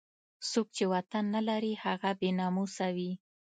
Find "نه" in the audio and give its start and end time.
1.35-1.41